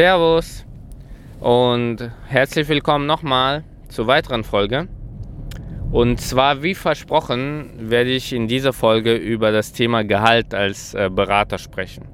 Servus 0.00 0.64
und 1.40 1.98
herzlich 2.26 2.66
willkommen 2.68 3.04
nochmal 3.04 3.64
zur 3.90 4.06
weiteren 4.06 4.44
Folge. 4.44 4.88
Und 5.92 6.22
zwar, 6.22 6.62
wie 6.62 6.74
versprochen, 6.74 7.90
werde 7.90 8.08
ich 8.08 8.32
in 8.32 8.48
dieser 8.48 8.72
Folge 8.72 9.14
über 9.14 9.52
das 9.52 9.74
Thema 9.74 10.02
Gehalt 10.02 10.54
als 10.54 10.94
äh, 10.94 11.10
Berater 11.12 11.58
sprechen. 11.58 12.08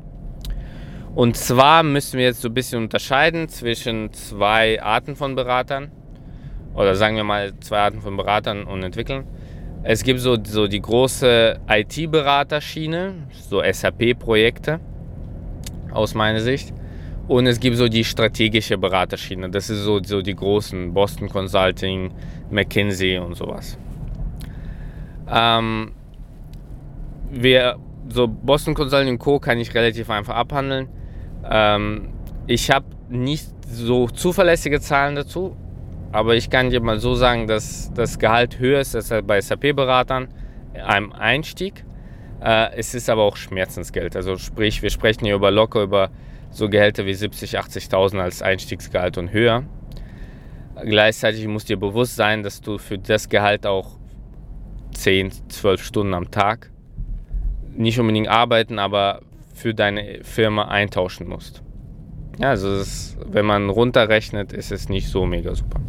Und 1.15 1.37
zwar 1.37 1.85
müssen 1.85 2.19
wir 2.19 2.25
jetzt 2.25 2.41
so 2.41 2.49
ein 2.49 2.55
bisschen 2.55 2.83
unterscheiden 2.83 3.49
zwischen 3.49 4.13
zwei 4.13 4.83
Arten 4.83 5.15
von 5.15 5.37
Beratern 5.37 5.93
oder 6.75 6.97
sagen 6.97 7.15
wir 7.15 7.23
mal 7.23 7.53
zwei 7.61 7.79
Arten 7.79 8.01
von 8.01 8.16
Beratern 8.16 8.65
und 8.65 8.83
Entwicklern. 8.83 9.29
Es 9.85 10.03
gibt 10.03 10.19
so, 10.19 10.37
so 10.43 10.66
die 10.66 10.83
große 10.83 11.61
IT-Beraterschiene, 11.69 13.29
so 13.49 13.63
SAP-Projekte 13.63 14.80
aus 15.93 16.15
meiner 16.15 16.41
Sicht. 16.41 16.75
Und 17.29 17.47
es 17.47 17.59
gibt 17.59 17.77
so 17.77 17.89
die 17.89 18.05
strategische 18.05 18.79
Beraterschiene. 18.79 19.51
Das 19.51 19.69
ist 19.69 19.83
so, 19.83 20.01
so 20.03 20.23
die 20.23 20.35
großen 20.35 20.95
Boston 20.95 21.29
Consulting, 21.29 22.12
McKinsey 22.51 23.19
und 23.19 23.35
sowas. 23.35 23.77
Ähm, 25.29 25.93
wir, 27.30 27.77
so 28.09 28.29
Boston 28.29 28.74
Consulting 28.74 29.19
Co. 29.19 29.41
kann 29.41 29.59
ich 29.59 29.74
relativ 29.74 30.09
einfach 30.09 30.37
abhandeln. 30.37 30.88
Ähm, 31.51 32.10
ich 32.47 32.71
habe 32.71 32.87
nicht 33.09 33.49
so 33.69 34.07
zuverlässige 34.07 34.80
Zahlen 34.80 35.16
dazu, 35.16 35.57
aber 36.13 36.37
ich 36.37 36.49
kann 36.49 36.71
dir 36.71 36.80
mal 36.80 37.01
so 37.01 37.15
sagen, 37.15 37.49
dass 37.49 37.93
das 37.93 38.21
Gehalt 38.21 38.60
höher 38.60 38.80
ist 38.80 38.95
als 38.95 39.13
bei 39.27 39.41
SAP-Beratern 39.41 40.29
einem 40.74 41.13
Einstieg. 41.13 41.85
Äh, 42.41 42.77
es 42.77 42.95
ist 42.95 43.10
aber 43.10 43.23
auch 43.23 43.37
Schmerzensgeld. 43.37 44.15
Also 44.15 44.37
sprich, 44.37 44.82
wir 44.82 44.91
sprechen 44.91 45.24
hier 45.24 45.35
über 45.35 45.51
locker 45.51 45.82
über 45.82 46.10
so 46.57 46.71
Gehälter 46.71 47.04
wie 47.04 47.12
70, 47.12 47.59
80.000 47.59 48.18
als 48.18 48.40
Einstiegsgehalt 48.40 49.18
und 49.18 49.30
höher. 49.30 49.65
Gleichzeitig 50.82 51.46
muss 51.46 51.66
dir 51.66 51.76
bewusst 51.76 52.16
sein, 52.16 52.43
dass 52.43 52.63
du 52.63 52.79
für 52.79 52.98
das 52.98 53.29
Gehalt 53.29 53.66
auch 53.66 53.98
10, 54.93 55.32
12 55.51 55.82
Stunden 55.82 56.15
am 56.15 56.30
Tag 56.30 56.71
nicht 57.76 58.01
unbedingt 58.01 58.29
arbeiten, 58.29 58.79
aber 58.79 59.21
für 59.52 59.74
deine 59.74 60.21
Firma 60.23 60.68
eintauschen 60.68 61.29
musst. 61.29 61.63
Ja, 62.38 62.51
also 62.51 62.73
ist, 62.74 63.18
wenn 63.26 63.45
man 63.45 63.68
runterrechnet, 63.68 64.54
ist 64.54 64.72
es 64.72 64.88
nicht 64.88 65.09
so 65.09 65.26
mega 65.26 65.54
super. 65.54 65.81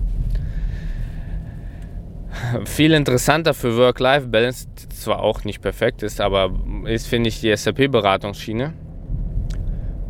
Viel 2.66 2.94
interessanter 2.94 3.54
für 3.54 3.78
Work-Life-Balance, 3.78 4.68
zwar 4.90 5.22
auch 5.22 5.46
nicht 5.46 5.62
perfekt 5.62 6.04
ist, 6.04 6.20
aber 6.20 6.52
ist, 6.86 7.08
finde 7.08 7.30
ich, 7.30 7.40
die 7.40 7.56
SAP-Beratungsschiene. 7.56 8.74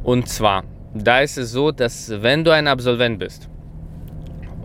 Und 0.08 0.30
zwar, 0.30 0.63
da 0.94 1.19
ist 1.19 1.38
es 1.38 1.52
so, 1.52 1.72
dass 1.72 2.09
wenn 2.22 2.45
du 2.45 2.52
ein 2.52 2.69
Absolvent 2.69 3.19
bist 3.19 3.50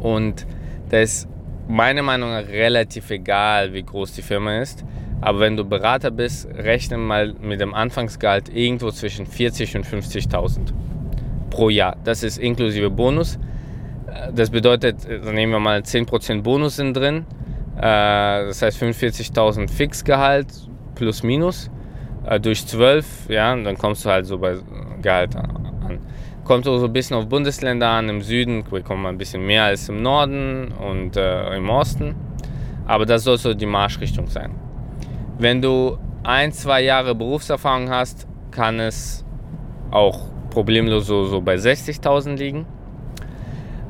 und 0.01 0.47
da 0.89 1.01
ist 1.01 1.29
meiner 1.67 2.03
Meinung 2.03 2.31
nach 2.31 2.47
relativ 2.47 3.11
egal, 3.11 3.73
wie 3.73 3.83
groß 3.83 4.13
die 4.13 4.23
Firma 4.23 4.61
ist, 4.61 4.85
aber 5.21 5.41
wenn 5.41 5.57
du 5.57 5.65
Berater 5.65 6.13
bist, 6.13 6.47
rechne 6.55 6.97
mal 6.97 7.35
mit 7.41 7.61
dem 7.61 7.75
Anfangsgehalt 7.75 8.55
irgendwo 8.55 8.93
zwischen 8.93 9.27
40 9.27 9.79
und 9.79 9.85
50.000 9.85 10.73
pro 11.51 11.71
Jahr. 11.71 11.97
Das 12.05 12.23
ist 12.23 12.39
inklusive 12.39 12.91
Bonus. 12.91 13.37
Das 14.33 14.51
bedeutet, 14.51 15.09
nehmen 15.25 15.51
wir 15.51 15.59
mal 15.59 15.81
10% 15.81 16.43
Bonus 16.43 16.77
sind 16.77 16.97
drin. 16.97 17.27
Äh, 17.79 17.81
das 17.81 18.63
heißt 18.63 18.81
45.000 18.81 19.69
Fixgehalt 19.69 20.47
plus 20.95 21.25
minus 21.25 21.69
äh, 22.27 22.39
durch 22.39 22.65
12, 22.65 23.29
ja, 23.29 23.57
dann 23.57 23.77
kommst 23.77 24.05
du 24.05 24.11
halt 24.11 24.27
so 24.27 24.39
bei 24.39 24.57
Gehalt 25.03 25.37
an. 25.37 25.99
Kommt 26.45 26.65
so 26.65 26.85
ein 26.85 26.93
bisschen 26.93 27.17
auf 27.17 27.29
Bundesländer 27.29 27.89
an. 27.89 28.09
Im 28.09 28.21
Süden 28.21 28.65
bekommt 28.65 29.03
man 29.03 29.15
ein 29.15 29.19
bisschen 29.19 29.47
mehr 29.47 29.65
als 29.65 29.89
im 29.89 30.03
Norden 30.03 30.73
und 30.73 31.17
äh, 31.17 31.57
im 31.57 31.69
Osten. 31.69 32.15
Aber 32.87 33.07
das 33.07 33.25
soll 33.25 33.39
so 33.39 33.55
die 33.55 33.67
Marschrichtung 33.67 34.27
sein. 34.27 34.55
Wenn 35.39 35.63
du 35.63 35.99
ein, 36.25 36.53
zwei 36.53 36.83
Jahre 36.83 37.15
Berufserfahrung 37.15 37.91
hast, 37.91 38.27
kann 38.51 38.81
es 38.81 39.25
auch 39.91 40.21
problemlos 40.51 41.07
so, 41.07 41.25
so 41.25 41.41
bei 41.41 41.55
60.000 41.55 42.37
liegen. 42.37 42.67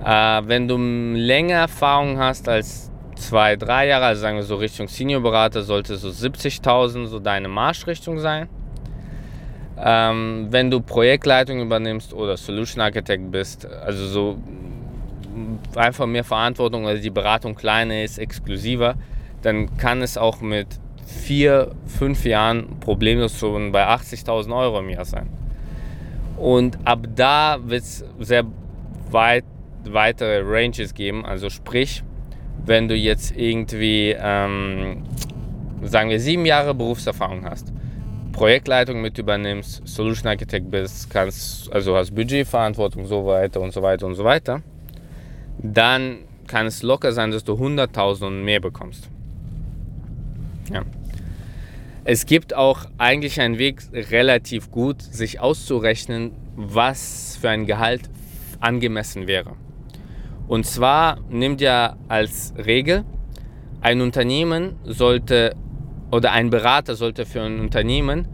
Äh, 0.05 0.43
wenn 0.45 0.69
du 0.69 0.77
länger 0.77 1.57
Erfahrung 1.57 2.19
hast 2.19 2.49
als 2.49 2.91
zwei, 3.17 3.57
drei 3.57 3.89
Jahre, 3.89 4.07
also 4.07 4.23
sagen 4.23 4.37
wir 4.37 4.43
so 4.43 4.57
Richtung 4.57 4.89
Seniorberater, 4.89 5.63
sollte 5.63 5.97
so 5.97 6.09
70.000 6.09 7.07
so 7.07 7.19
deine 7.19 7.49
Marschrichtung 7.49 8.19
sein. 8.19 8.49
Ähm, 9.85 10.47
wenn 10.51 10.71
du 10.71 10.81
Projektleitung 10.81 11.61
übernimmst 11.61 12.15
oder 12.15 12.37
Solution 12.37 12.81
Architect 12.81 13.33
bist, 13.33 13.67
also 13.67 14.07
so 14.07 14.39
einfach 15.75 16.07
mehr 16.07 16.25
Verantwortung, 16.25 16.85
weil 16.85 17.01
die 17.01 17.11
Beratung 17.11 17.55
kleiner 17.55 18.03
ist, 18.03 18.19
exklusiver, 18.19 18.95
dann 19.43 19.77
kann 19.77 20.03
es 20.03 20.17
auch 20.17 20.41
mit 20.41 20.69
vier, 21.05 21.73
fünf 21.87 22.25
Jahren 22.25 22.79
problemlos 22.81 23.39
schon 23.39 23.73
bei 23.73 23.87
80.000 23.87 24.57
Euro 24.57 24.79
im 24.79 24.89
Jahr 24.89 25.05
sein. 25.05 25.29
Und 26.37 26.79
ab 26.85 27.07
da 27.15 27.59
wird 27.63 27.83
es 27.83 28.05
sehr 28.21 28.45
weit 29.11 29.45
weitere 29.85 30.43
Ranges 30.45 30.95
geben. 30.95 31.25
Also 31.25 31.51
sprich, 31.51 32.03
wenn 32.65 32.89
du 32.89 32.95
jetzt 32.95 33.37
irgendwie, 33.37 34.17
ähm, 34.19 35.03
sagen 35.83 36.11
wir, 36.11 36.21
sieben 36.21 36.47
Jahre 36.47 36.75
Berufserfahrung 36.75 37.45
hast, 37.45 37.73
Projektleitung 38.33 39.01
mit 39.01 39.19
übernimmst, 39.19 39.87
Solution 39.87 40.29
Architect 40.29 40.71
bist, 40.71 41.11
kannst, 41.11 41.73
also 41.73 41.97
hast 41.97 42.15
Budgetverantwortung, 42.15 43.07
so 43.07 43.27
weiter 43.27 43.61
und 43.61 43.73
so 43.73 43.83
weiter 43.83 44.07
und 44.07 44.15
so 44.15 44.25
weiter, 44.25 44.63
dann 45.59 46.19
kann 46.47 46.67
es 46.67 46.83
locker 46.83 47.13
sein, 47.13 47.31
dass 47.31 47.45
du 47.45 47.53
100.000 47.53 48.27
und 48.27 48.45
mehr 48.45 48.61
bekommst. 48.61 49.09
Ja. 50.73 50.83
Es 52.05 52.27
gibt 52.27 52.55
auch 52.55 52.87
eigentlich 52.99 53.41
einen 53.41 53.59
Weg, 53.59 53.83
relativ 53.93 54.71
gut 54.71 55.01
sich 55.01 55.39
auszurechnen, 55.39 56.33
was 56.57 57.39
für 57.41 57.51
ein 57.51 57.67
Gehalt 57.67 58.11
angemessen 58.59 59.27
wäre. 59.29 59.53
Und 60.49 60.67
zwar 60.67 61.21
nimmt 61.31 61.61
ja 61.61 61.97
als 62.09 62.53
Regel, 62.57 63.05
ein 63.81 64.01
Unternehmen 64.01 64.77
sollte 64.85 65.57
oder 66.13 66.33
ein 66.33 66.51
Berater 66.51 66.95
sollte 66.95 67.27
für 67.27 67.41
ein 67.41 67.59
Unternehmen 67.59 68.29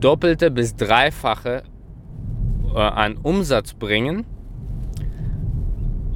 doppelte 0.00 0.50
bis 0.50 0.76
dreifache 0.76 1.64
äh, 2.74 2.78
an 2.78 3.16
Umsatz 3.16 3.74
bringen, 3.74 4.24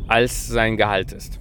als 0.06 0.48
sein 0.48 0.76
Gehalt 0.76 1.12
ist. 1.12 1.40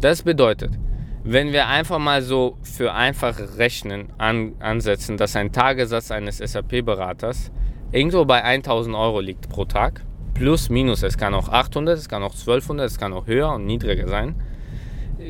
Das 0.00 0.22
bedeutet, 0.22 0.78
wenn 1.24 1.52
wir 1.52 1.68
einfach 1.68 1.98
mal 1.98 2.22
so 2.22 2.58
für 2.62 2.94
einfache 2.94 3.58
Rechnen 3.58 4.12
an, 4.18 4.54
ansetzen, 4.60 5.16
dass 5.16 5.36
ein 5.36 5.52
Tagessatz 5.52 6.10
eines 6.10 6.38
SAP-Beraters 6.38 7.50
irgendwo 7.92 8.24
bei 8.24 8.42
1000 8.42 8.96
Euro 8.96 9.20
liegt 9.20 9.48
pro 9.48 9.64
Tag, 9.64 10.04
plus 10.34 10.70
minus, 10.70 11.02
es 11.02 11.18
kann 11.18 11.34
auch 11.34 11.48
800, 11.48 11.98
es 11.98 12.08
kann 12.08 12.22
auch 12.22 12.32
1200, 12.32 12.86
es 12.86 12.98
kann 12.98 13.12
auch 13.12 13.26
höher 13.26 13.52
und 13.52 13.66
niedriger 13.66 14.08
sein, 14.08 14.34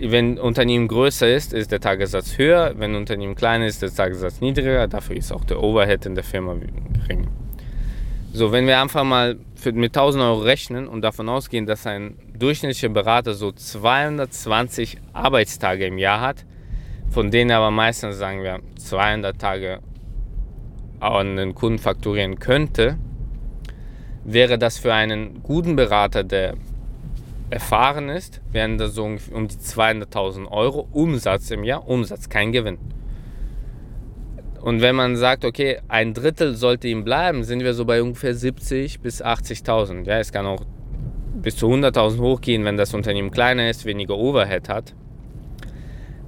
wenn 0.02 0.38
Unternehmen 0.38 0.88
größer 0.88 1.28
ist, 1.28 1.52
ist 1.52 1.72
der 1.72 1.80
Tagessatz 1.80 2.38
höher. 2.38 2.74
Wenn 2.76 2.94
Unternehmen 2.94 3.34
kleiner 3.34 3.66
ist, 3.66 3.82
ist 3.82 3.98
der 3.98 4.04
Tagessatz 4.04 4.40
niedriger. 4.40 4.86
Dafür 4.86 5.16
ist 5.16 5.32
auch 5.32 5.44
der 5.44 5.62
Overhead 5.62 6.06
in 6.06 6.14
der 6.14 6.24
Firma 6.24 6.54
geringer. 6.54 7.28
So, 8.32 8.52
wenn 8.52 8.66
wir 8.66 8.80
einfach 8.80 9.02
mal 9.02 9.38
für, 9.56 9.72
mit 9.72 9.96
1000 9.96 10.22
Euro 10.22 10.38
rechnen 10.40 10.86
und 10.86 11.02
davon 11.02 11.28
ausgehen, 11.28 11.66
dass 11.66 11.86
ein 11.86 12.16
durchschnittlicher 12.38 12.88
Berater 12.88 13.34
so 13.34 13.50
220 13.50 14.98
Arbeitstage 15.12 15.86
im 15.86 15.98
Jahr 15.98 16.20
hat, 16.20 16.46
von 17.10 17.32
denen 17.32 17.50
aber 17.50 17.72
meistens, 17.72 18.18
sagen 18.18 18.44
wir, 18.44 18.60
200 18.76 19.36
Tage 19.36 19.80
an 21.00 21.36
den 21.36 21.54
Kunden 21.56 21.78
fakturieren 21.78 22.38
könnte, 22.38 22.98
wäre 24.24 24.58
das 24.58 24.78
für 24.78 24.94
einen 24.94 25.42
guten 25.42 25.74
Berater, 25.74 26.22
der 26.22 26.54
erfahren 27.50 28.08
ist, 28.08 28.40
wären 28.52 28.78
das 28.78 28.94
so 28.94 29.04
um 29.04 29.18
die 29.48 29.56
200.000 29.56 30.50
Euro 30.50 30.88
Umsatz 30.92 31.50
im 31.50 31.64
Jahr. 31.64 31.86
Umsatz, 31.88 32.28
kein 32.28 32.52
Gewinn. 32.52 32.78
Und 34.60 34.82
wenn 34.82 34.94
man 34.94 35.16
sagt, 35.16 35.44
okay, 35.44 35.80
ein 35.88 36.12
Drittel 36.12 36.54
sollte 36.54 36.88
ihm 36.88 37.02
bleiben, 37.02 37.44
sind 37.44 37.62
wir 37.62 37.74
so 37.74 37.84
bei 37.84 38.02
ungefähr 38.02 38.34
70 38.34 39.00
bis 39.00 39.24
80.000. 39.24 40.06
Ja, 40.06 40.18
es 40.18 40.32
kann 40.32 40.46
auch 40.46 40.64
bis 41.34 41.56
zu 41.56 41.66
100.000 41.66 42.18
hochgehen, 42.20 42.64
wenn 42.64 42.76
das 42.76 42.92
Unternehmen 42.92 43.30
kleiner 43.30 43.70
ist, 43.70 43.86
weniger 43.86 44.16
Overhead 44.16 44.68
hat. 44.68 44.94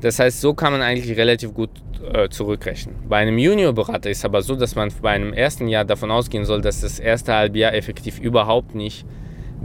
Das 0.01 0.19
heißt, 0.19 0.41
so 0.41 0.55
kann 0.55 0.73
man 0.73 0.83
eigentlich 0.83 1.17
relativ 1.17 1.53
gut 1.53 1.71
äh, 2.13 2.29
zurückrechnen. 2.29 2.97
Bei 3.09 3.19
einem 3.19 3.39
Juniorberater 3.39 4.11
ist 4.11 4.19
es 4.19 4.25
aber 4.25 4.43
so, 4.43 4.57
dass 4.57 4.75
man 4.75 4.91
bei 5.03 5.11
einem 5.11 5.33
ersten 5.33 5.69
Jahr 5.69 5.85
davon 5.85 6.11
ausgehen 6.11 6.45
soll, 6.45 6.63
dass 6.63 6.81
das 6.81 6.99
erste 6.99 7.35
Halbjahr 7.35 7.75
effektiv 7.75 8.19
überhaupt 8.19 8.75
nicht 8.75 9.07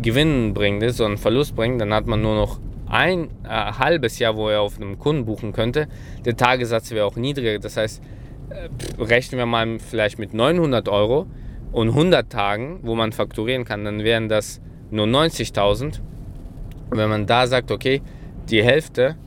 Gewinn 0.01 0.53
bringt, 0.53 0.83
sondern 0.91 1.17
Verlust 1.17 1.55
bringt, 1.55 1.81
dann 1.81 1.93
hat 1.93 2.07
man 2.07 2.21
nur 2.21 2.35
noch 2.35 2.59
ein 2.89 3.29
äh, 3.43 3.49
halbes 3.49 4.19
Jahr, 4.19 4.35
wo 4.37 4.49
er 4.49 4.61
auf 4.61 4.77
einem 4.77 4.97
Kunden 4.97 5.25
buchen 5.25 5.51
könnte. 5.51 5.87
Der 6.25 6.37
Tagessatz 6.37 6.91
wäre 6.91 7.05
auch 7.05 7.15
niedriger. 7.15 7.59
Das 7.59 7.77
heißt, 7.77 8.01
äh, 8.49 9.01
rechnen 9.01 9.39
wir 9.39 9.45
mal 9.45 9.79
vielleicht 9.79 10.19
mit 10.19 10.33
900 10.33 10.87
Euro. 10.89 11.27
und 11.73 11.89
100 11.89 12.31
Tagen, 12.31 12.79
wo 12.83 12.95
man 12.95 13.11
fakturieren 13.11 13.65
kann, 13.65 13.83
dann 13.83 14.03
wären 14.03 14.29
das 14.29 14.61
nur 14.89 15.05
90.000. 15.05 15.99
Wenn 16.89 17.09
man 17.09 17.25
da 17.25 17.45
sagt, 17.45 17.71
okay, 17.71 18.01
die 18.49 18.63
Hälfte 18.63 19.17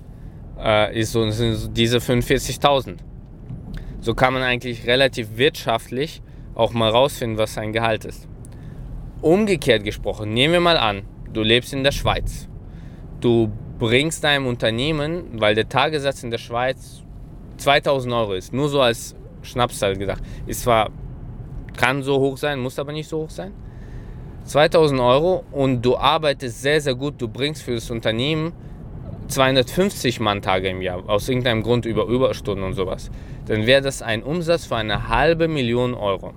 äh, 0.58 0.98
ist 0.98 1.12
so, 1.12 1.28
sind 1.30 1.76
diese 1.76 1.98
45.000. 1.98 2.96
So 4.00 4.14
kann 4.14 4.32
man 4.32 4.42
eigentlich 4.42 4.86
relativ 4.86 5.36
wirtschaftlich 5.36 6.22
auch 6.54 6.72
mal 6.72 6.88
rausfinden, 6.90 7.38
was 7.38 7.52
sein 7.54 7.72
Gehalt 7.74 8.06
ist. 8.06 8.29
Umgekehrt 9.22 9.84
gesprochen, 9.84 10.32
nehmen 10.32 10.54
wir 10.54 10.60
mal 10.60 10.78
an, 10.78 11.02
du 11.30 11.42
lebst 11.42 11.74
in 11.74 11.84
der 11.84 11.92
Schweiz. 11.92 12.48
Du 13.20 13.52
bringst 13.78 14.24
deinem 14.24 14.46
Unternehmen, 14.46 15.24
weil 15.38 15.54
der 15.54 15.68
Tagessatz 15.68 16.22
in 16.22 16.30
der 16.30 16.38
Schweiz 16.38 17.02
2000 17.58 18.14
Euro 18.14 18.32
ist, 18.32 18.54
nur 18.54 18.70
so 18.70 18.80
als 18.80 19.14
Schnapszahl 19.42 19.96
gesagt, 19.96 20.22
ist 20.46 20.62
zwar, 20.62 20.90
kann 21.76 22.02
so 22.02 22.18
hoch 22.18 22.38
sein, 22.38 22.60
muss 22.60 22.78
aber 22.78 22.92
nicht 22.92 23.08
so 23.08 23.18
hoch 23.18 23.30
sein. 23.30 23.52
2000 24.44 24.98
Euro 25.00 25.44
und 25.52 25.82
du 25.82 25.98
arbeitest 25.98 26.62
sehr, 26.62 26.80
sehr 26.80 26.94
gut, 26.94 27.14
du 27.18 27.28
bringst 27.28 27.62
für 27.62 27.74
das 27.74 27.90
Unternehmen 27.90 28.52
250 29.28 30.18
Mann-Tage 30.20 30.68
im 30.68 30.80
Jahr, 30.80 31.08
aus 31.08 31.28
irgendeinem 31.28 31.62
Grund 31.62 31.84
über 31.84 32.06
Überstunden 32.06 32.64
und 32.64 32.72
sowas, 32.72 33.10
dann 33.44 33.66
wäre 33.66 33.82
das 33.82 34.00
ein 34.00 34.22
Umsatz 34.22 34.64
für 34.64 34.76
eine 34.76 35.08
halbe 35.08 35.46
Million 35.46 35.92
Euro. 35.92 36.32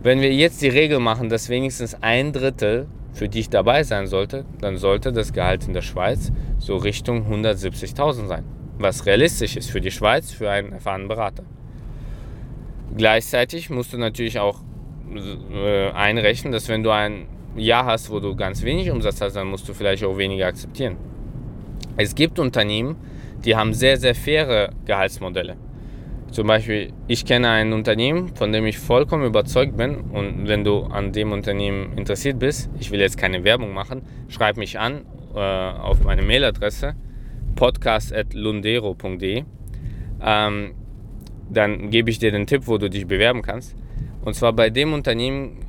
Wenn 0.00 0.20
wir 0.20 0.32
jetzt 0.32 0.62
die 0.62 0.68
Regel 0.68 1.00
machen, 1.00 1.28
dass 1.28 1.48
wenigstens 1.48 1.96
ein 2.00 2.32
Drittel 2.32 2.86
für 3.12 3.28
dich 3.28 3.50
dabei 3.50 3.82
sein 3.82 4.06
sollte, 4.06 4.44
dann 4.60 4.76
sollte 4.76 5.12
das 5.12 5.32
Gehalt 5.32 5.66
in 5.66 5.72
der 5.72 5.82
Schweiz 5.82 6.30
so 6.58 6.76
Richtung 6.76 7.26
170.000 7.28 8.26
sein. 8.26 8.44
Was 8.78 9.06
realistisch 9.06 9.56
ist 9.56 9.70
für 9.70 9.80
die 9.80 9.90
Schweiz, 9.90 10.30
für 10.30 10.50
einen 10.50 10.72
erfahrenen 10.72 11.08
Berater. 11.08 11.42
Gleichzeitig 12.96 13.70
musst 13.70 13.92
du 13.92 13.98
natürlich 13.98 14.38
auch 14.38 14.60
äh, 15.52 15.90
einrechnen, 15.90 16.52
dass 16.52 16.68
wenn 16.68 16.84
du 16.84 16.90
ein 16.90 17.26
Jahr 17.56 17.86
hast, 17.86 18.08
wo 18.10 18.20
du 18.20 18.36
ganz 18.36 18.62
wenig 18.62 18.90
Umsatz 18.90 19.20
hast, 19.20 19.34
dann 19.34 19.48
musst 19.48 19.68
du 19.68 19.74
vielleicht 19.74 20.04
auch 20.04 20.16
weniger 20.16 20.46
akzeptieren. 20.46 20.96
Es 21.96 22.14
gibt 22.14 22.38
Unternehmen, 22.38 22.94
die 23.44 23.56
haben 23.56 23.74
sehr, 23.74 23.96
sehr 23.96 24.14
faire 24.14 24.70
Gehaltsmodelle. 24.84 25.56
Zum 26.30 26.46
Beispiel, 26.46 26.92
ich 27.06 27.24
kenne 27.24 27.48
ein 27.48 27.72
Unternehmen, 27.72 28.34
von 28.36 28.52
dem 28.52 28.66
ich 28.66 28.78
vollkommen 28.78 29.24
überzeugt 29.24 29.76
bin. 29.76 29.96
Und 29.96 30.46
wenn 30.46 30.62
du 30.62 30.82
an 30.82 31.12
dem 31.12 31.32
Unternehmen 31.32 31.96
interessiert 31.96 32.38
bist, 32.38 32.68
ich 32.78 32.90
will 32.90 33.00
jetzt 33.00 33.16
keine 33.16 33.44
Werbung 33.44 33.72
machen, 33.72 34.02
schreib 34.28 34.56
mich 34.56 34.78
an 34.78 35.06
äh, 35.34 35.38
auf 35.38 36.04
meine 36.04 36.22
Mailadresse 36.22 36.94
podcast.lundero.de. 37.56 39.44
Ähm, 40.20 40.74
dann 41.50 41.90
gebe 41.90 42.10
ich 42.10 42.18
dir 42.18 42.30
den 42.30 42.46
Tipp, 42.46 42.66
wo 42.66 42.76
du 42.76 42.90
dich 42.90 43.06
bewerben 43.06 43.42
kannst. 43.42 43.74
Und 44.22 44.34
zwar 44.34 44.52
bei 44.52 44.68
dem 44.68 44.92
Unternehmen 44.92 45.64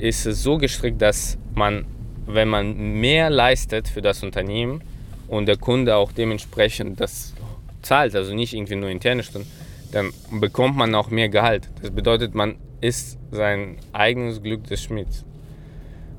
ist 0.00 0.26
es 0.26 0.42
so 0.42 0.58
gestrickt, 0.58 1.00
dass 1.00 1.38
man, 1.54 1.84
wenn 2.26 2.48
man 2.48 2.76
mehr 3.00 3.30
leistet 3.30 3.88
für 3.88 4.02
das 4.02 4.22
Unternehmen 4.22 4.82
und 5.28 5.46
der 5.46 5.56
Kunde 5.56 5.96
auch 5.96 6.10
dementsprechend 6.10 7.00
das 7.00 7.34
zahlt, 7.82 8.14
also 8.14 8.34
nicht 8.34 8.54
irgendwie 8.54 8.76
nur 8.76 8.90
interne 8.90 9.22
Stunden, 9.22 9.48
dann 9.92 10.12
bekommt 10.30 10.76
man 10.76 10.94
auch 10.94 11.10
mehr 11.10 11.28
Gehalt. 11.28 11.68
Das 11.82 11.90
bedeutet, 11.90 12.34
man 12.34 12.56
ist 12.80 13.18
sein 13.30 13.76
eigenes 13.92 14.42
Glück 14.42 14.64
des 14.64 14.82
Schmieds. 14.82 15.24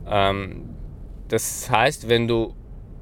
Ähm, 0.08 0.70
das 1.28 1.70
heißt, 1.70 2.10
wenn 2.10 2.28
du 2.28 2.54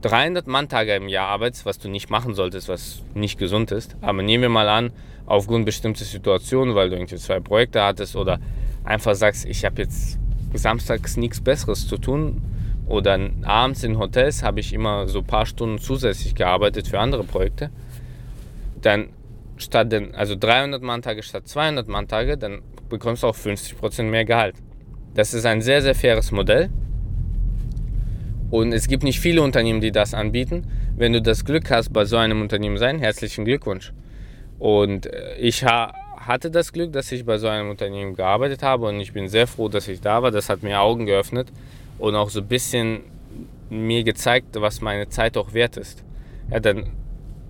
300 0.02 0.48
Manntage 0.48 0.96
im 0.96 1.10
Jahr 1.10 1.28
arbeitest, 1.28 1.66
was 1.66 1.80
du 1.80 1.90
nicht 1.90 2.10
machen 2.10 2.34
solltest, 2.34 2.70
was 2.70 3.02
nicht 3.14 3.38
gesund 3.38 3.72
ist, 3.72 3.98
aber 4.02 4.22
nehmen 4.22 4.44
wir 4.44 4.50
mal 4.50 4.70
an, 4.70 4.92
aufgrund 5.26 5.66
bestimmter 5.66 6.06
Situationen, 6.06 6.76
weil 6.76 6.90
du 6.90 6.96
irgendwie 6.96 7.18
zwei 7.18 7.40
Projekte 7.40 7.84
hattest 7.84 8.16
oder 8.16 8.40
einfach 8.84 9.16
sagst, 9.16 9.46
ich 9.46 9.66
habe 9.66 9.82
jetzt 9.82 10.18
samstags 10.54 11.18
nichts 11.18 11.42
Besseres 11.42 11.88
zu 11.88 11.98
tun 11.98 12.42
oder 12.88 13.20
abends 13.44 13.84
in 13.84 14.00
Hotels 14.00 14.42
habe 14.42 14.60
ich 14.62 14.74
immer 14.74 15.08
so 15.08 15.20
ein 15.20 15.26
paar 15.26 15.46
Stunden 15.46 15.78
zusätzlich 15.78 16.34
gearbeitet 16.34 16.88
für 16.88 17.00
andere 17.00 17.24
Projekte, 17.24 17.70
dann 18.82 19.10
statt 19.62 19.92
den, 19.92 20.16
also 20.16 20.36
300 20.36 20.82
Manntage 20.82 21.24
statt 21.24 21.48
200 21.48 21.88
Manntage, 21.88 22.38
dann 22.38 22.62
bekommst 22.90 23.24
du 23.24 23.28
auch 23.28 23.36
50% 23.36 24.04
mehr 24.04 24.26
Gehalt. 24.26 24.56
Das 25.14 25.34
ist 25.34 25.46
ein 25.46 25.62
sehr, 25.62 25.82
sehr 25.82 25.96
faires 25.96 26.32
Modell. 26.32 26.70
Und 28.52 28.74
es 28.74 28.88
gibt 28.88 29.04
nicht 29.04 29.20
viele 29.20 29.42
Unternehmen, 29.42 29.82
die 29.82 29.92
das 29.92 30.14
anbieten. 30.14 30.66
Wenn 30.96 31.14
du 31.14 31.22
das 31.22 31.46
Glück 31.46 31.70
hast, 31.70 31.94
bei 31.94 32.06
so 32.06 32.18
einem 32.18 32.42
Unternehmen 32.42 32.78
sein, 32.78 33.00
herzlichen 33.00 33.46
Glückwunsch. 33.46 33.94
Und 34.58 35.06
äh, 35.06 35.36
ich 35.38 35.64
ha 35.64 35.94
hatte 36.16 36.52
das 36.52 36.74
Glück, 36.74 36.92
dass 36.92 37.12
ich 37.12 37.26
bei 37.26 37.38
so 37.38 37.48
einem 37.48 37.70
Unternehmen 37.70 38.14
gearbeitet 38.14 38.62
habe 38.62 38.88
und 38.88 39.00
ich 39.00 39.14
bin 39.14 39.30
sehr 39.30 39.48
froh, 39.48 39.70
dass 39.70 39.88
ich 39.88 40.02
da 40.02 40.22
war. 40.22 40.32
Das 40.32 40.50
hat 40.50 40.62
mir 40.62 40.80
Augen 40.80 41.06
geöffnet 41.06 41.48
und 41.98 42.14
auch 42.16 42.30
so 42.30 42.42
ein 42.42 42.48
bisschen 42.48 43.00
mir 43.70 44.04
gezeigt, 44.04 44.48
was 44.60 44.82
meine 44.82 45.10
Zeit 45.10 45.38
auch 45.38 45.54
wert 45.54 45.78
ist. 45.78 46.04
Ja, 46.52 46.60
dann 46.60 46.88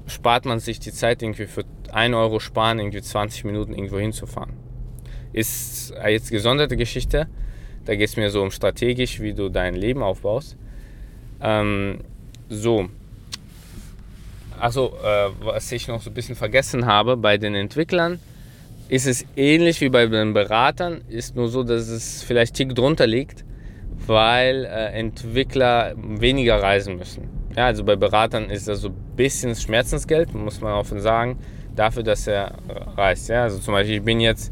spart 0.10 0.46
man 0.46 0.60
sich 0.60 0.80
die 0.80 0.92
Zeit 0.92 1.22
irgendwie 1.22 1.46
für 1.46 1.64
1 1.92 2.16
Euro 2.16 2.40
sparen, 2.40 2.80
irgendwie 2.80 3.02
20 3.02 3.46
Minuten 3.46 3.74
irgendwo 3.74 4.00
hinzufahren. 4.00 4.54
Ist 5.34 5.94
jetzt 6.08 6.32
gesonderte 6.32 6.76
Geschichte. 6.76 7.28
Da 7.86 7.96
geht 7.96 8.10
es 8.10 8.18
mir 8.18 8.30
so 8.30 8.42
um 8.42 8.52
strategisch, 8.52 9.20
wie 9.20 9.34
du 9.34 9.50
dein 9.50 9.76
Leben 9.76 10.04
aufbaust. 10.04 10.58
Ähm, 11.42 12.00
so. 12.50 12.90
Also, 14.60 14.94
äh, 15.04 15.30
was 15.42 15.72
ich 15.72 15.88
noch 15.88 16.02
so 16.02 16.10
ein 16.10 16.14
bisschen 16.14 16.36
vergessen 16.36 16.86
habe, 16.86 17.16
bei 17.16 17.38
den 17.38 17.56
Entwicklern 17.56 18.20
ist 18.90 19.06
es 19.06 19.26
ähnlich 19.36 19.82
wie 19.82 19.90
bei 19.90 20.08
den 20.08 20.34
Beratern, 20.34 21.02
ist 21.08 21.36
nur 21.36 21.48
so, 21.48 21.64
dass 21.64 21.88
es 21.88 22.24
vielleicht 22.24 22.56
Tick 22.56 22.76
drunter 22.76 23.08
liegt, 23.08 23.46
weil 24.08 24.66
äh, 24.66 25.00
Entwickler 25.00 25.94
weniger 25.96 26.62
reisen 26.62 26.98
müssen. 26.98 27.30
Ja, 27.56 27.68
also 27.68 27.84
bei 27.84 27.96
Beratern 27.96 28.50
ist 28.50 28.68
das 28.68 28.82
so 28.82 28.90
bisschen 29.20 29.54
Schmerzensgeld, 29.54 30.34
muss 30.34 30.62
man 30.62 30.74
offen 30.76 31.02
sagen 31.02 31.38
dafür, 31.76 32.04
dass 32.04 32.26
er 32.26 32.56
reist. 32.96 33.28
Ja? 33.28 33.44
Also 33.44 33.60
zum 33.60 33.74
Beispiel, 33.74 33.98
ich 33.98 34.04
bin 34.04 34.22
jetzt, 34.22 34.52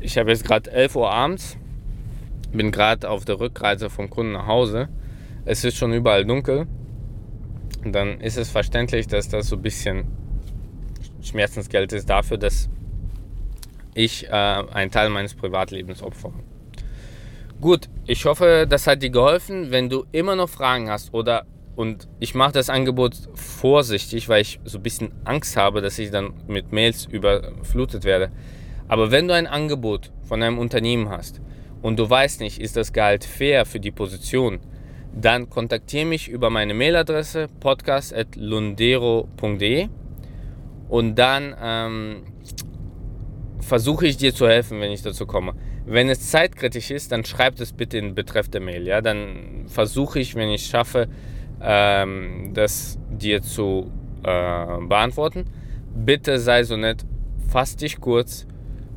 ich 0.00 0.18
habe 0.18 0.30
jetzt 0.30 0.44
gerade 0.44 0.70
11 0.70 0.94
Uhr 0.96 1.10
abends, 1.10 1.56
bin 2.52 2.70
gerade 2.70 3.08
auf 3.08 3.24
der 3.24 3.40
Rückreise 3.40 3.88
vom 3.88 4.10
Kunden 4.10 4.32
nach 4.32 4.46
Hause. 4.46 4.88
Es 5.46 5.64
ist 5.64 5.78
schon 5.78 5.94
überall 5.94 6.26
dunkel. 6.26 6.66
Dann 7.82 8.20
ist 8.20 8.36
es 8.36 8.50
verständlich, 8.50 9.06
dass 9.06 9.28
das 9.30 9.48
so 9.48 9.56
ein 9.56 9.62
bisschen 9.62 10.04
Schmerzensgeld 11.22 11.94
ist 11.94 12.10
dafür, 12.10 12.36
dass 12.36 12.68
ich 13.94 14.26
äh, 14.26 14.30
einen 14.30 14.90
Teil 14.90 15.08
meines 15.08 15.34
Privatlebens 15.34 16.02
opfere. 16.02 16.34
Gut, 17.58 17.88
ich 18.06 18.22
hoffe, 18.26 18.66
das 18.68 18.86
hat 18.86 19.02
dir 19.02 19.08
geholfen. 19.08 19.70
Wenn 19.70 19.88
du 19.88 20.04
immer 20.12 20.36
noch 20.36 20.50
Fragen 20.50 20.90
hast 20.90 21.14
oder 21.14 21.46
und 21.76 22.08
ich 22.18 22.34
mache 22.34 22.50
das 22.52 22.70
Angebot 22.70 23.14
vorsichtig, 23.34 24.28
weil 24.28 24.40
ich 24.40 24.58
so 24.64 24.78
ein 24.78 24.82
bisschen 24.82 25.12
Angst 25.24 25.56
habe, 25.56 25.80
dass 25.82 25.98
ich 25.98 26.10
dann 26.10 26.32
mit 26.48 26.72
Mails 26.72 27.04
überflutet 27.04 28.04
werde. 28.04 28.30
Aber 28.88 29.10
wenn 29.10 29.28
du 29.28 29.34
ein 29.34 29.46
Angebot 29.46 30.10
von 30.22 30.42
einem 30.42 30.58
Unternehmen 30.58 31.10
hast 31.10 31.42
und 31.82 31.98
du 31.98 32.08
weißt 32.08 32.40
nicht, 32.40 32.58
ist 32.60 32.76
das 32.76 32.94
Gehalt 32.94 33.24
fair 33.24 33.66
für 33.66 33.78
die 33.78 33.90
Position, 33.90 34.60
dann 35.14 35.50
kontaktiere 35.50 36.06
mich 36.06 36.28
über 36.28 36.50
meine 36.50 36.74
Mailadresse 36.74 37.48
podcast.lundero.de 37.60 39.88
und 40.88 41.16
dann 41.16 41.54
ähm, 41.60 42.22
versuche 43.60 44.06
ich 44.06 44.16
dir 44.16 44.32
zu 44.34 44.48
helfen, 44.48 44.80
wenn 44.80 44.92
ich 44.92 45.02
dazu 45.02 45.26
komme. 45.26 45.52
Wenn 45.84 46.08
es 46.08 46.30
zeitkritisch 46.30 46.90
ist, 46.90 47.12
dann 47.12 47.22
schreib 47.24 47.60
es 47.60 47.72
bitte 47.72 47.98
in 47.98 48.14
Betreff 48.14 48.48
der 48.48 48.60
Mail. 48.60 48.86
Ja? 48.86 49.02
Dann 49.02 49.64
versuche 49.66 50.20
ich, 50.20 50.34
wenn 50.34 50.48
ich 50.48 50.62
es 50.62 50.68
schaffe, 50.68 51.08
ähm, 51.60 52.50
das 52.54 52.98
dir 53.10 53.42
zu 53.42 53.90
äh, 54.22 54.80
beantworten. 54.86 55.46
Bitte 55.94 56.38
sei 56.38 56.62
so 56.64 56.76
nett, 56.76 57.04
fass 57.48 57.76
dich 57.76 58.00
kurz, 58.00 58.46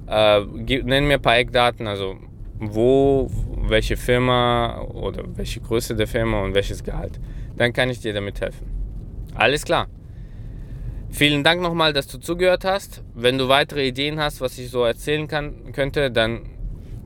äh, 0.08 0.42
nenn 0.42 1.08
mir 1.08 1.16
ein 1.16 1.22
paar 1.22 1.38
Eckdaten, 1.38 1.88
also 1.88 2.16
wo, 2.60 3.30
welche 3.68 3.96
Firma 3.96 4.82
oder 4.82 5.24
welche 5.36 5.62
Größe 5.62 5.96
der 5.96 6.08
Firma 6.08 6.42
und 6.42 6.54
welches 6.54 6.84
Gehalt. 6.84 7.20
Dann 7.56 7.74
kann 7.74 7.90
ich 7.90 8.00
dir 8.02 8.14
damit 8.14 8.42
helfen. 8.42 8.68
Alles 9.36 9.64
klar. 9.64 9.88
Vielen 11.12 11.44
Dank 11.44 11.62
nochmal, 11.62 11.94
dass 11.94 12.08
du 12.08 12.20
zugehört 12.20 12.66
hast. 12.66 13.04
Wenn 13.16 13.38
du 13.38 13.48
weitere 13.48 13.88
Ideen 13.88 14.20
hast, 14.20 14.42
was 14.42 14.58
ich 14.60 14.70
so 14.70 14.84
erzählen 14.84 15.28
kann, 15.28 15.72
könnte, 15.72 16.12
dann 16.12 16.42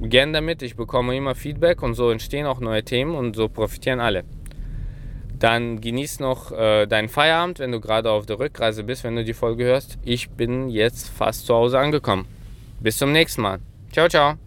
gern 0.01 0.33
damit. 0.33 0.61
Ich 0.61 0.75
bekomme 0.75 1.15
immer 1.15 1.35
Feedback 1.35 1.81
und 1.81 1.93
so 1.93 2.09
entstehen 2.09 2.45
auch 2.45 2.59
neue 2.59 2.83
Themen 2.83 3.15
und 3.15 3.35
so 3.35 3.47
profitieren 3.47 3.99
alle. 3.99 4.23
Dann 5.43 5.81
genieß 5.81 6.21
noch 6.21 6.53
äh, 6.53 6.85
deinen 6.85 7.09
Feierabend, 7.09 7.59
wenn 7.59 7.73
du 7.73 7.81
gerade 7.81 8.09
auf 8.09 8.25
der 8.25 8.39
Rückreise 8.39 8.85
bist, 8.85 9.03
wenn 9.03 9.17
du 9.17 9.25
die 9.25 9.33
Folge 9.33 9.65
hörst. 9.65 9.97
Ich 10.05 10.29
bin 10.29 10.69
jetzt 10.69 11.09
fast 11.09 11.47
zu 11.47 11.53
Hause 11.53 11.79
angekommen. 11.79 12.25
Bis 12.79 12.97
zum 12.97 13.11
nächsten 13.11 13.41
Mal. 13.41 13.59
Ciao, 13.91 14.07
ciao. 14.07 14.42